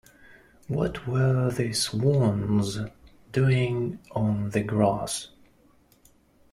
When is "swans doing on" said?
1.73-4.49